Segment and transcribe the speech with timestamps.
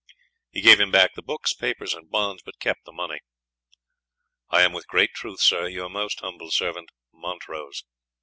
[0.51, 3.19] He gave him back the books, papers, and bonds, but kept the money.
[4.49, 7.83] "I am, with great truth, Sir, "your most humble servant, "MONTROSE."